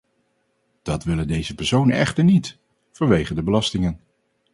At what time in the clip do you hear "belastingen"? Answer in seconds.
3.43-3.99